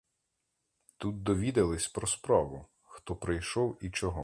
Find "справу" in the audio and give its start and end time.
2.07-2.65